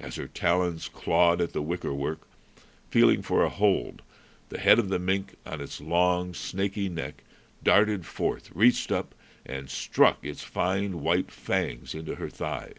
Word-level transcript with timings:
As 0.00 0.16
her 0.16 0.26
talons 0.26 0.88
clawed 0.88 1.40
at 1.40 1.52
the 1.52 1.62
wickerwork, 1.62 2.26
feeling 2.90 3.22
for 3.22 3.44
a 3.44 3.48
hold, 3.48 4.02
the 4.48 4.58
head 4.58 4.80
of 4.80 4.88
the 4.88 4.98
mink, 4.98 5.36
on 5.46 5.60
its 5.60 5.80
long, 5.80 6.34
snaky 6.34 6.88
neck, 6.88 7.22
darted 7.62 8.04
forth, 8.04 8.50
reached 8.52 8.90
up, 8.90 9.14
and 9.46 9.70
struck 9.70 10.24
its 10.24 10.42
fine 10.42 11.02
white 11.02 11.30
fangs 11.30 11.94
into 11.94 12.16
her 12.16 12.28
thigh. 12.28 12.72